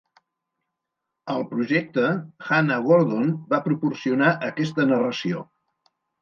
[1.33, 2.05] Al projecte,
[2.47, 5.47] Hannah Gordon va proporcionar aquesta narració.